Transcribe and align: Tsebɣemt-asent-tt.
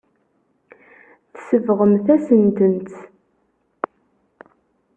Tsebɣemt-asent-tt. 1.33 2.91